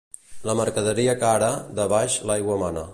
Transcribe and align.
La 0.49 0.55
mercaderia 0.59 1.15
cara, 1.27 1.53
de 1.81 1.89
baix 1.95 2.19
l'aigua 2.31 2.61
mana. 2.65 2.89